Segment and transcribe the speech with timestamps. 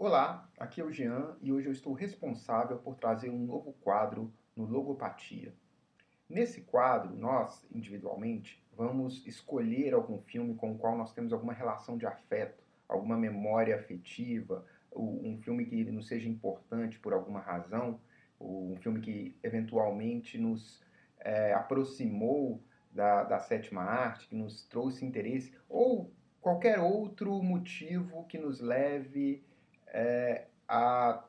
[0.00, 4.32] Olá, aqui é o Jean e hoje eu estou responsável por trazer um novo quadro
[4.54, 5.52] no Logopatia.
[6.28, 11.98] Nesse quadro, nós, individualmente, vamos escolher algum filme com o qual nós temos alguma relação
[11.98, 14.64] de afeto, alguma memória afetiva,
[14.94, 18.00] um filme que nos seja importante por alguma razão,
[18.40, 20.80] um filme que eventualmente nos
[21.18, 22.62] é, aproximou
[22.92, 29.42] da, da sétima arte, que nos trouxe interesse, ou qualquer outro motivo que nos leve
[29.92, 31.22] é, a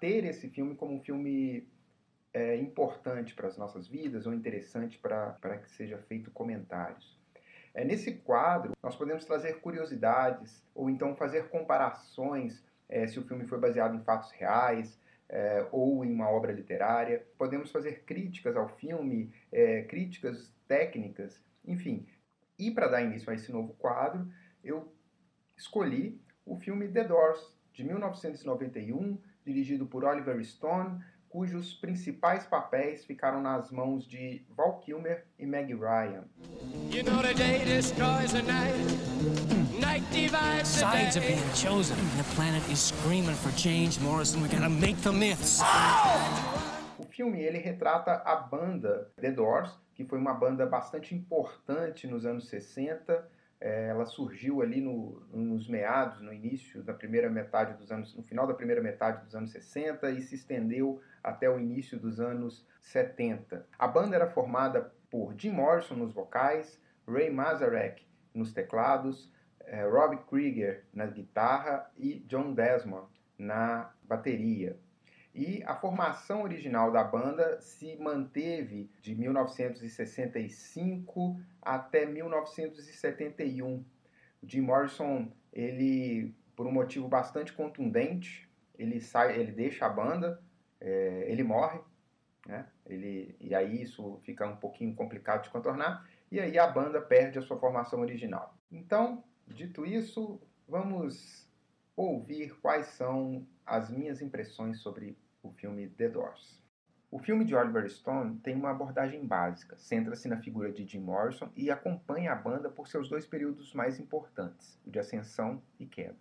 [0.00, 1.68] ter esse filme como um filme
[2.32, 7.18] é, importante para as nossas vidas ou interessante para que seja feito comentários.
[7.74, 13.46] É, nesse quadro, nós podemos trazer curiosidades ou então fazer comparações é, se o filme
[13.46, 17.26] foi baseado em fatos reais é, ou em uma obra literária.
[17.36, 22.06] Podemos fazer críticas ao filme, é, críticas técnicas, enfim.
[22.58, 24.26] E para dar início a esse novo quadro,
[24.64, 24.92] eu
[25.56, 30.98] escolhi o filme The Doors, de 1991, dirigido por Oliver Stone,
[31.28, 36.24] cujos principais papéis ficaram nas mãos de Val Kilmer e Meg Ryan.
[36.90, 38.74] You know the day destroys the night.
[39.80, 41.94] Night divides the Sides are being chosen.
[42.16, 44.42] The planet is screaming for change, Morrison.
[44.42, 45.60] We gotta make the myths.
[46.98, 52.26] O filme ele retrata a banda The Doors, que foi uma banda bastante importante nos
[52.26, 57.90] anos 60 é, ela surgiu ali no, nos meados, no início da primeira metade dos
[57.90, 61.98] anos, no final da primeira metade dos anos 60 e se estendeu até o início
[61.98, 63.66] dos anos 70.
[63.78, 70.16] A banda era formada por Jim Morrison nos vocais, Ray Mazarek nos teclados, é, Rob
[70.28, 74.78] Krieger na guitarra e John Desmond na bateria.
[75.38, 83.84] E a formação original da banda se manteve de 1965 até 1971.
[84.42, 90.42] O Jim Morrison, ele, por um motivo bastante contundente, ele sai, ele deixa a banda,
[90.80, 91.78] é, ele morre,
[92.44, 92.66] né?
[92.84, 97.38] Ele, e aí isso fica um pouquinho complicado de contornar, e aí a banda perde
[97.38, 98.58] a sua formação original.
[98.72, 101.48] Então, dito isso, vamos
[101.94, 105.16] ouvir quais são as minhas impressões sobre
[105.48, 106.62] o filme The Doors.
[107.10, 111.50] O filme de Oliver Stone tem uma abordagem básica, centra-se na figura de Jim Morrison
[111.56, 116.18] e acompanha a banda por seus dois períodos mais importantes, o de ascensão e queda.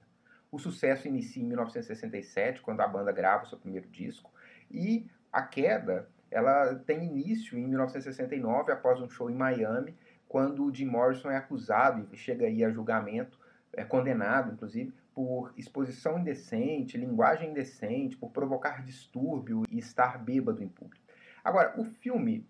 [0.50, 4.32] O sucesso inicia em 1967, quando a banda grava o seu primeiro disco,
[4.72, 9.94] e a queda ela tem início em 1969, após um show em Miami,
[10.28, 13.38] quando o Jim Morrison é acusado e chega aí a julgamento,
[13.74, 20.68] é condenado, inclusive, por exposição indecente, linguagem indecente, por provocar distúrbio e estar bêbado em
[20.68, 21.04] público.
[21.44, 22.48] Agora, o filme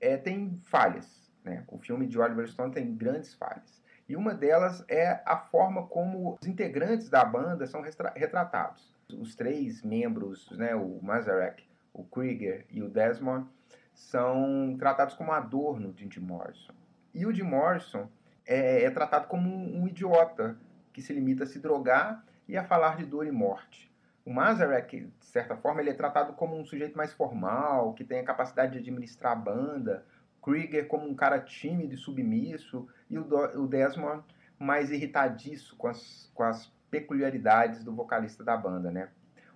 [0.00, 1.30] é, tem falhas.
[1.44, 1.62] Né?
[1.68, 3.82] O filme de Oliver Stone tem grandes falhas.
[4.08, 8.96] E uma delas é a forma como os integrantes da banda são retratados.
[9.12, 13.46] Os três membros, né, o Mazarek, o Krieger e o Desmond,
[13.92, 16.72] são tratados como adorno de Jim Morrison.
[17.12, 18.08] E o Jim Morrison
[18.46, 20.56] é, é tratado como um, um idiota,
[20.96, 23.94] que se limita a se drogar e a falar de dor e morte.
[24.24, 28.18] O Mazarek, de certa forma, ele é tratado como um sujeito mais formal, que tem
[28.18, 30.06] a capacidade de administrar a banda.
[30.42, 32.88] Krieger como um cara tímido e submisso.
[33.10, 34.24] E o, Desmond
[34.58, 39.10] mais irritadiço com as, com as peculiaridades do vocalista da banda, né?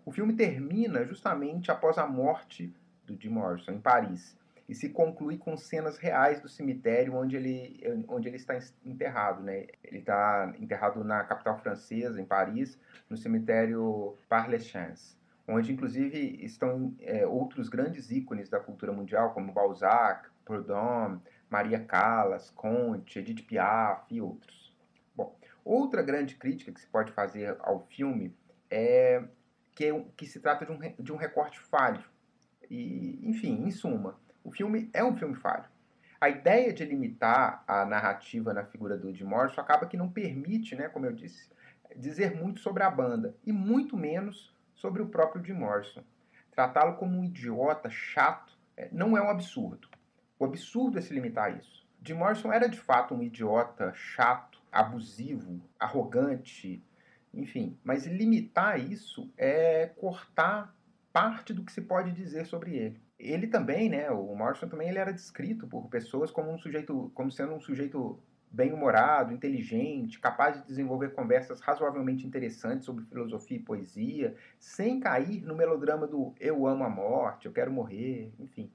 [0.05, 2.71] O filme termina justamente após a morte
[3.07, 4.37] do Jim Morrison, em Paris
[4.71, 9.43] e se conclui com cenas reais do cemitério onde ele, onde ele está enterrado.
[9.43, 9.67] Né?
[9.83, 15.17] Ele está enterrado na capital francesa, em Paris, no cemitério Père-Lachaise,
[15.49, 21.19] onde inclusive estão é, outros grandes ícones da cultura mundial, como Balzac, Proudhon,
[21.51, 24.73] Maria Callas, Conte, Edith Piaf e outros.
[25.17, 28.33] Bom, outra grande crítica que se pode fazer ao filme
[28.71, 29.25] é
[29.75, 32.05] que, é que se trata de um, de um recorte falho.
[32.71, 35.65] E, enfim, em suma, o filme é um filme falho.
[36.21, 40.75] A ideia de limitar a narrativa na figura do Jim Morrison acaba que não permite,
[40.75, 41.49] né, como eu disse,
[41.97, 46.03] dizer muito sobre a banda e muito menos sobre o próprio Jim Morrison.
[46.51, 49.89] Tratá-lo como um idiota chato é, não é um absurdo.
[50.39, 51.87] O absurdo é se limitar a isso.
[52.03, 56.85] Jim Morrison era de fato um idiota chato, abusivo, arrogante,
[57.33, 60.75] enfim, mas limitar isso é cortar
[61.13, 64.99] parte do que se pode dizer sobre ele ele também, né, o Morrison também ele
[64.99, 68.19] era descrito por pessoas como um sujeito, como sendo um sujeito
[68.51, 75.55] bem-humorado, inteligente, capaz de desenvolver conversas razoavelmente interessantes sobre filosofia e poesia, sem cair no
[75.55, 78.71] melodrama do eu amo a morte, eu quero morrer, enfim.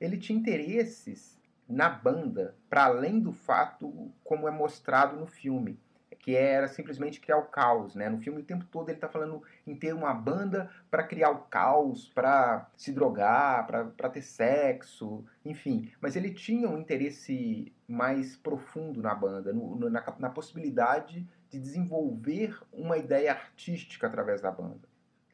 [0.00, 1.38] Ele tinha interesses
[1.68, 5.78] na banda, para além do fato como é mostrado no filme.
[6.20, 8.08] Que era simplesmente criar o caos, né?
[8.08, 11.38] No filme o tempo todo ele está falando em ter uma banda para criar o
[11.44, 15.90] caos, para se drogar, para ter sexo, enfim.
[15.98, 22.56] Mas ele tinha um interesse mais profundo na banda, no, na, na possibilidade de desenvolver
[22.70, 24.88] uma ideia artística através da banda.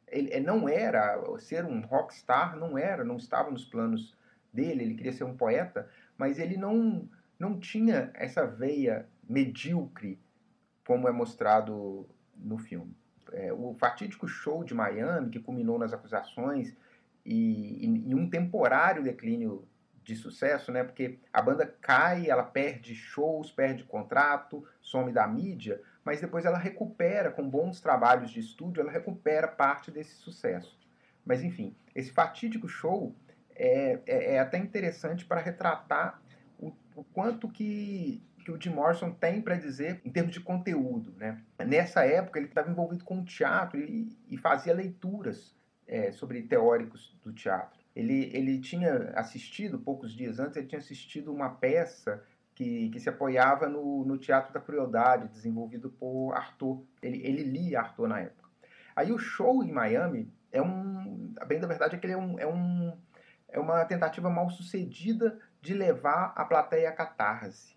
[0.06, 4.16] Ele, ele não era ser um rockstar, não era, não estava nos planos
[4.52, 4.84] dele.
[4.84, 10.18] Ele queria ser um poeta, mas ele não não tinha essa veia medíocre
[10.86, 12.96] como é mostrado no filme.
[13.32, 16.74] É, o fatídico show de Miami, que culminou nas acusações
[17.24, 19.66] e, e, e, um temporário declínio
[20.04, 20.84] de sucesso, né?
[20.84, 26.56] Porque a banda cai, ela perde shows, perde contrato, some da mídia, mas depois ela
[26.56, 30.78] recupera com bons trabalhos de estúdio, ela recupera parte desse sucesso.
[31.24, 33.12] Mas enfim, esse fatídico show
[33.56, 36.22] é, é, é até interessante para retratar
[36.60, 41.12] o, o quanto que que o Jim Morrison tem para dizer em termos de conteúdo.
[41.16, 41.42] Né?
[41.66, 45.52] Nessa época, ele estava envolvido com o teatro e, e fazia leituras
[45.84, 47.76] é, sobre teóricos do teatro.
[47.92, 52.22] Ele, ele tinha assistido, poucos dias antes, ele tinha assistido uma peça
[52.54, 56.84] que, que se apoiava no, no Teatro da Crueldade, desenvolvido por Arthur.
[57.02, 58.48] Ele, ele lia Arthur na época.
[58.94, 61.34] Aí o show em Miami é um.
[61.48, 62.96] Bem da verdade é que ele é, um, é, um,
[63.48, 67.75] é uma tentativa mal sucedida de levar a plateia à catarse.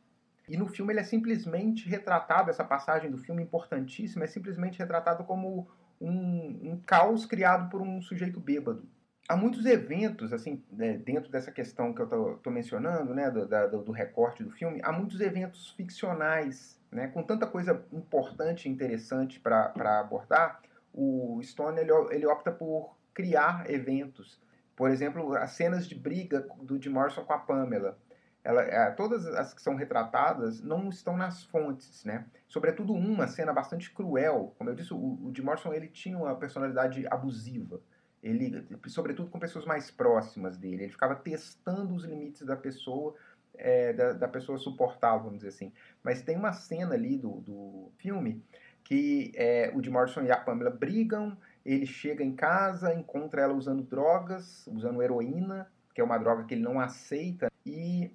[0.50, 5.24] E no filme ele é simplesmente retratado, essa passagem do filme importantíssima, é simplesmente retratado
[5.24, 5.70] como
[6.02, 8.84] um, um caos criado por um sujeito bêbado.
[9.28, 13.68] Há muitos eventos, assim, né, dentro dessa questão que eu estou mencionando, né, do, da,
[13.68, 19.40] do, recorte do filme, há muitos eventos ficcionais, né, com tanta coisa importante e interessante
[19.40, 24.42] para abordar, o Stone ele, ele opta por criar eventos.
[24.76, 28.00] Por exemplo, as cenas de briga do Jim Morrison com a Pamela
[28.44, 32.26] ela, é, todas as que são retratadas não estão nas fontes, né?
[32.48, 34.54] Sobretudo uma cena bastante cruel.
[34.58, 37.82] Como eu disse, o, o Jim Morrison ele tinha uma personalidade abusiva.
[38.24, 43.16] Ele, sobretudo com pessoas mais próximas dele, ele ficava testando os limites da pessoa,
[43.58, 45.72] é, da, da, pessoa suportável, vamos dizer assim.
[46.04, 48.44] Mas tem uma cena ali do, do filme
[48.84, 53.54] que é, o Jim Morrison e a Pamela brigam, ele chega em casa, encontra ela
[53.54, 58.12] usando drogas, usando heroína, que é uma droga que ele não aceita, e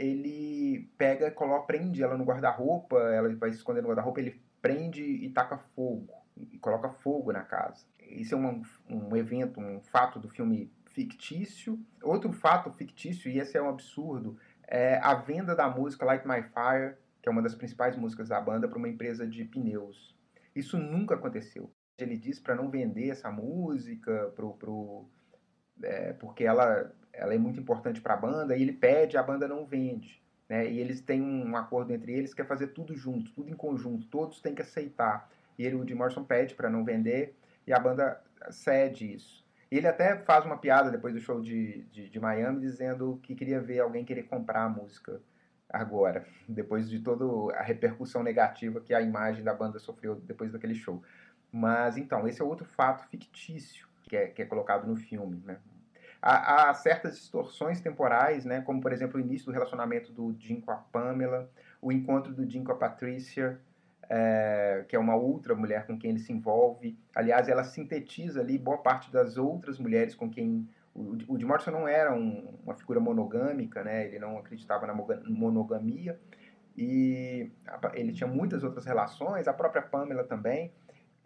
[0.00, 5.02] ele pega, coloca, prende ela no guarda-roupa, ela vai se esconder no guarda-roupa, ele prende
[5.02, 7.84] e taca fogo, e coloca fogo na casa.
[8.00, 11.78] Isso é um, um evento, um fato do filme fictício.
[12.02, 16.42] Outro fato fictício, e esse é um absurdo, é a venda da música Light My
[16.42, 20.16] Fire, que é uma das principais músicas da banda, para uma empresa de pneus.
[20.56, 21.70] Isso nunca aconteceu.
[21.98, 25.06] Ele diz para não vender essa música pro, pro,
[25.82, 29.46] é, porque ela ela é muito importante para a banda, e ele pede, a banda
[29.46, 30.22] não vende.
[30.48, 30.70] Né?
[30.70, 34.06] E eles têm um acordo entre eles que é fazer tudo junto, tudo em conjunto,
[34.06, 35.28] todos têm que aceitar.
[35.58, 37.36] E ele, o Jim Morrison pede para não vender,
[37.66, 39.44] e a banda cede isso.
[39.70, 43.60] Ele até faz uma piada depois do show de, de, de Miami, dizendo que queria
[43.60, 45.20] ver alguém querer comprar a música
[45.68, 50.74] agora, depois de toda a repercussão negativa que a imagem da banda sofreu depois daquele
[50.74, 51.02] show.
[51.52, 55.56] Mas então, esse é outro fato fictício que é, que é colocado no filme, né?
[56.20, 60.60] Há, há, certas distorções temporais, né, como por exemplo o início do relacionamento do Jim
[60.60, 61.48] com a Pamela,
[61.80, 63.58] o encontro do Jim com a Patricia,
[64.08, 66.98] é, que é uma outra mulher com quem ele se envolve.
[67.14, 71.70] Aliás, ela sintetiza ali boa parte das outras mulheres com quem o, o Jim Morrison
[71.70, 76.18] não era um, uma figura monogâmica, né, ele não acreditava na monogamia
[76.76, 77.50] e
[77.94, 80.72] ele tinha muitas outras relações, a própria Pamela também.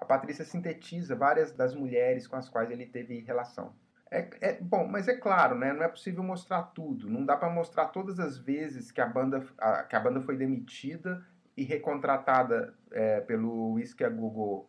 [0.04, 3.75] A Patrícia sintetiza várias das mulheres com as quais ele teve relação.
[4.11, 5.73] É, é, bom, mas é claro, né?
[5.73, 7.08] Não é possível mostrar tudo.
[7.08, 10.37] Não dá para mostrar todas as vezes que a banda, a, que a banda foi
[10.37, 11.25] demitida
[11.56, 14.68] e recontratada é, pelo Whiskey a Google,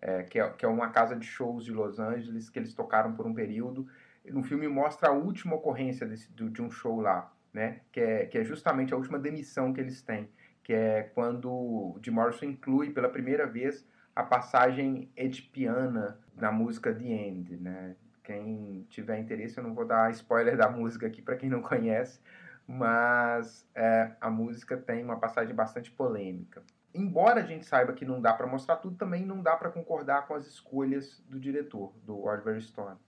[0.00, 3.12] é, que, é, que é uma casa de shows de Los Angeles que eles tocaram
[3.12, 3.86] por um período.
[4.26, 7.82] No filme mostra a última ocorrência desse, de um show lá, né?
[7.92, 10.28] Que é, que é justamente a última demissão que eles têm,
[10.60, 16.94] que é quando o Jim Morrison inclui pela primeira vez a passagem edipiana na música
[16.94, 17.96] The End, né?
[18.22, 22.20] Quem tiver interesse, eu não vou dar spoiler da música aqui para quem não conhece,
[22.66, 26.62] mas é, a música tem uma passagem bastante polêmica.
[26.94, 30.26] Embora a gente saiba que não dá para mostrar tudo, também não dá para concordar
[30.26, 32.98] com as escolhas do diretor, do Oliver Stone.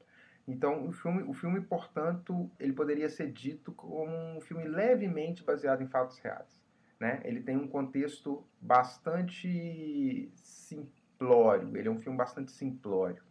[0.49, 5.83] Então, o filme, o filme, portanto, ele poderia ser dito como um filme levemente baseado
[5.83, 6.64] em fatos reais.
[7.05, 7.21] Né?
[7.23, 13.23] Ele tem um contexto bastante simplório, ele é um filme bastante simplório.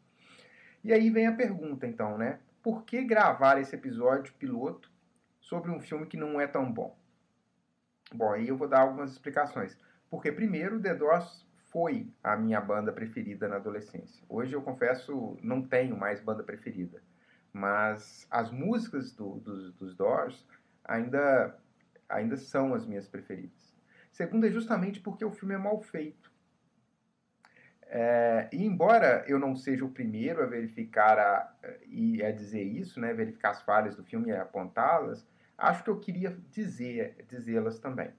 [0.83, 2.39] E aí vem a pergunta, então, né?
[2.61, 4.91] Por que gravar esse episódio piloto
[5.39, 6.95] sobre um filme que não é tão bom?
[8.13, 9.75] Bom, aí eu vou dar algumas explicações.
[10.07, 14.23] Porque, primeiro, The Doors foi a minha banda preferida na adolescência.
[14.29, 17.01] Hoje, eu confesso, não tenho mais banda preferida.
[17.51, 20.47] Mas as músicas do, do, dos Doors
[20.85, 21.57] ainda,
[22.13, 23.73] ainda são as minhas preferidas.
[24.11, 26.31] Segundo, é justamente porque o filme é mal feito.
[27.87, 31.55] É, e embora eu não seja o primeiro a verificar a,
[31.87, 35.27] e a dizer isso, né, verificar as falhas do filme e apontá-las,
[35.57, 38.11] acho que eu queria dizer dizê-las também.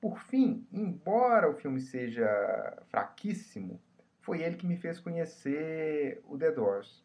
[0.00, 3.80] Por fim, embora o filme seja fraquíssimo,
[4.20, 7.04] foi ele que me fez conhecer o The Doors.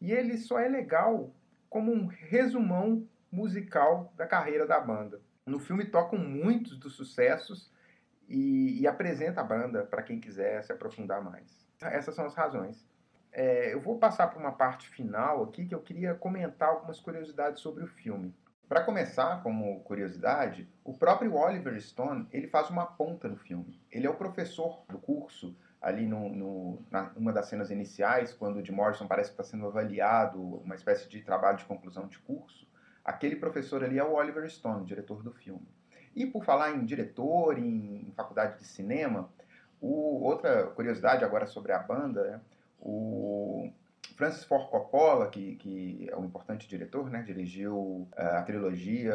[0.00, 1.34] E ele só é legal
[1.68, 5.20] como um resumão musical da carreira da banda.
[5.46, 7.70] No filme tocam muitos dos sucessos
[8.28, 11.66] e, e apresenta a banda para quem quiser se aprofundar mais.
[11.80, 12.86] Essas são as razões.
[13.32, 17.60] É, eu vou passar para uma parte final aqui que eu queria comentar algumas curiosidades
[17.60, 18.34] sobre o filme.
[18.68, 23.80] Para começar, como curiosidade, o próprio Oliver Stone ele faz uma ponta no filme.
[23.90, 28.58] Ele é o professor do curso ali no, no, na, numa das cenas iniciais, quando
[28.58, 32.18] o Jim Morrison parece que está sendo avaliado, uma espécie de trabalho de conclusão de
[32.20, 32.66] curso.
[33.04, 35.66] Aquele professor ali é o Oliver Stone, diretor do filme.
[36.14, 39.28] E por falar em diretor, em, faculdade de cinema,
[39.80, 42.40] o, outra curiosidade agora sobre a banda, né?
[42.78, 43.72] o
[44.16, 47.22] Francis Ford Coppola, que, que é um importante diretor, né?
[47.22, 49.14] dirigiu uh, a trilogia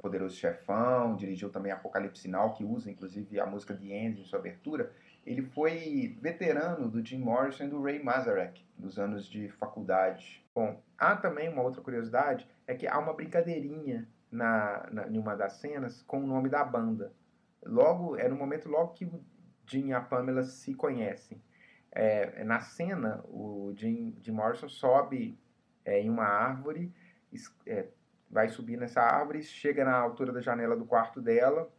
[0.00, 4.38] Poderoso Chefão, dirigiu também Apocalipse Sinal, que usa inclusive a música The End em sua
[4.38, 4.90] abertura.
[5.26, 10.42] Ele foi veterano do Jim Morrison e do Ray Manzarek, dos anos de faculdade.
[10.54, 15.34] Bom, há também uma outra curiosidade, é que há uma brincadeirinha na, na, em uma
[15.34, 17.12] das cenas com o nome da banda.
[17.64, 19.24] Logo, é no momento logo que o
[19.66, 21.42] Jim e a Pamela se conhecem.
[21.90, 25.40] É, na cena, o Jim, Jim Morrison sobe
[25.82, 26.94] é, em uma árvore,
[27.66, 27.88] é,
[28.30, 31.72] vai subir nessa árvore, chega na altura da janela do quarto dela,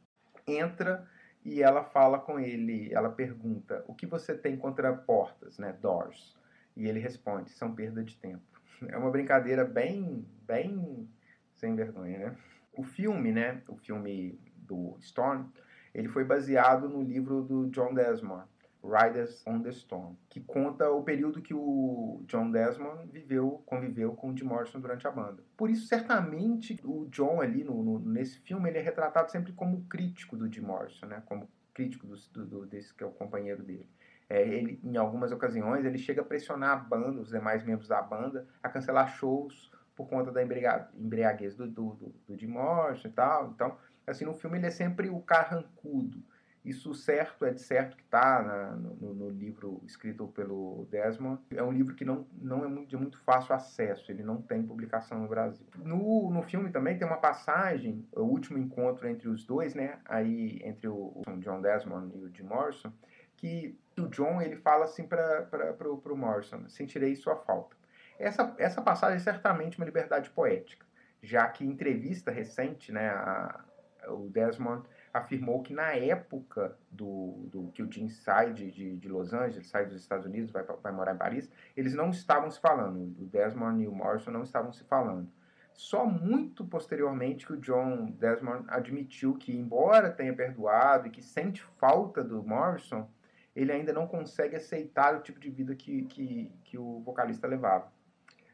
[0.47, 1.07] entra
[1.45, 6.35] e ela fala com ele, ela pergunta, o que você tem contra portas, né, doors?
[6.75, 8.41] E ele responde, são perda de tempo.
[8.87, 11.07] É uma brincadeira bem, bem
[11.53, 12.35] sem vergonha, né?
[12.73, 15.45] O filme, né, o filme do Storm,
[15.93, 18.45] ele foi baseado no livro do John Desmond,
[18.83, 24.29] Riders on the Storm, que conta o período que o John Desmond viveu, conviveu com
[24.29, 25.43] o Jim Morrison durante a banda.
[25.57, 29.83] Por isso, certamente, o John ali no, no, nesse filme ele é retratado sempre como
[29.85, 31.21] crítico do Jim Morrison, né?
[31.25, 33.89] Como crítico do, do, desse que é o companheiro dele.
[34.29, 38.01] É, ele, em algumas ocasiões, ele chega a pressionar a banda, os demais membros da
[38.01, 43.11] banda, a cancelar shows por conta da embriaguez do, do, do, do Jim Morrison e
[43.11, 43.49] tal.
[43.49, 43.77] Então,
[44.07, 46.23] assim, no filme ele é sempre o carrancudo.
[46.63, 51.41] Isso certo é de certo que está no, no, livro escrito pelo Desmond.
[51.53, 55.19] É um livro que não, não é de muito fácil acesso, ele não tem publicação
[55.19, 55.65] no Brasil.
[55.75, 59.99] No, no filme também tem uma passagem, o último encontro entre os dois, né?
[60.05, 62.93] Aí entre o, o John Desmond e o Jim Morrison,
[63.35, 67.78] que o John ele fala assim para o Morrison: sentirei sua falta.
[68.19, 70.85] Essa, essa passagem é certamente uma liberdade poética,
[71.23, 73.63] já que em entrevista recente, né, a,
[74.09, 79.07] o Desmond afirmou que na época do, do que o Jim sai de, de, de,
[79.07, 82.59] Los Angeles, sai dos Estados Unidos, vai, vai morar em Paris, eles não estavam se
[82.59, 85.31] falando, o Desmond e o Morrison não estavam se falando.
[85.73, 91.63] Só muito posteriormente que o John Desmond admitiu que, embora tenha perdoado e que sente
[91.77, 93.09] falta do Morrison,
[93.55, 97.89] ele ainda não consegue aceitar o tipo de vida que, que, que o vocalista levava.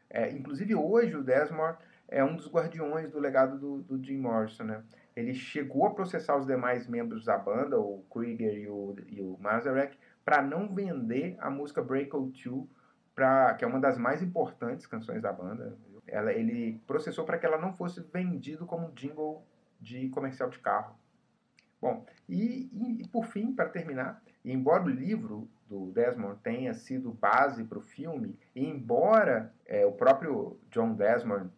[0.08, 4.64] É, inclusive hoje o Desmond é um dos guardiões do legado do, do Jim Morrison,
[4.64, 4.82] né?
[5.14, 9.36] Ele chegou a processar os demais membros da banda, o Krieger e o, e o
[9.40, 12.66] Mazarek, para não vender a música Break Out 2,
[13.14, 15.76] pra, que é uma das mais importantes canções da banda.
[16.06, 19.42] Ela, ele processou para que ela não fosse vendido como jingle
[19.80, 20.94] de comercial de carro.
[21.80, 22.70] Bom, e,
[23.00, 27.82] e por fim, para terminar, embora o livro do Desmond tenha sido base para o
[27.82, 31.50] filme, e embora é, o próprio John Desmond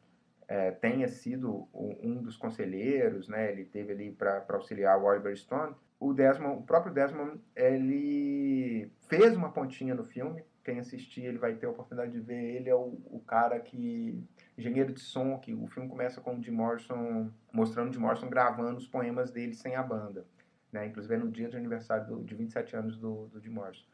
[0.46, 5.74] é, tenha sido um dos conselheiros, né, ele teve ali para auxiliar o Oliver Stone,
[6.00, 10.44] o Desmond, o próprio Desmond, ele fez uma pontinha no filme.
[10.62, 12.54] Quem assistir, ele vai ter a oportunidade de ver.
[12.56, 14.22] Ele é o, o cara que
[14.56, 18.28] engenheiro de som, que o filme começa com o Jim Morrison mostrando o Jim Morrison
[18.28, 20.24] gravando os poemas dele sem a banda,
[20.70, 20.86] né?
[20.86, 23.84] Inclusive é no dia de aniversário do, de 27 anos do, do Jim Morrison.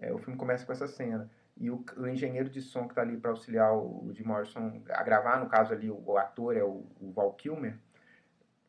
[0.00, 1.30] É, o filme começa com essa cena.
[1.56, 5.02] E o, o engenheiro de som que está ali para auxiliar o, Jim Morrison a
[5.02, 7.76] gravar, no caso ali, o, o ator é o, o, Val Kilmer.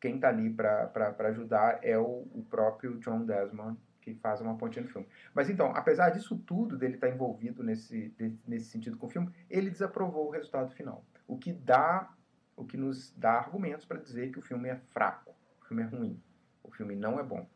[0.00, 4.84] Quem está ali para ajudar é o, o próprio John Desmond, que faz uma pontinha
[4.84, 5.06] no filme.
[5.34, 8.12] Mas então, apesar disso tudo, dele estar tá envolvido nesse,
[8.46, 11.04] nesse sentido com o filme, ele desaprovou o resultado final.
[11.28, 12.12] O que dá,
[12.56, 15.32] o que nos dá argumentos para dizer que o filme é fraco,
[15.62, 16.20] o filme é ruim,
[16.64, 17.46] o filme não é bom.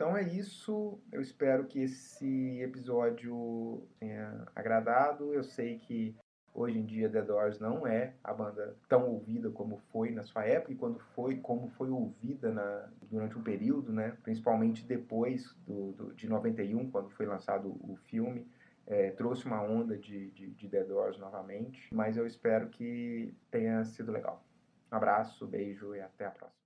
[0.00, 0.98] Então é isso.
[1.12, 5.34] Eu espero que esse episódio tenha agradado.
[5.34, 6.16] Eu sei que
[6.54, 10.46] hoje em dia The Doors não é a banda tão ouvida como foi na sua
[10.46, 14.16] época e quando foi como foi ouvida na, durante um período, né?
[14.22, 18.48] Principalmente depois do, do de 91, quando foi lançado o filme.
[18.86, 23.84] É, trouxe uma onda de, de, de The Doors novamente, mas eu espero que tenha
[23.84, 24.42] sido legal.
[24.90, 26.59] Um abraço, beijo e até a próxima.